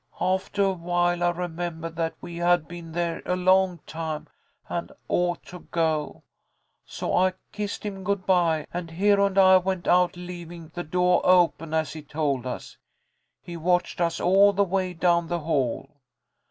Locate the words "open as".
11.23-11.93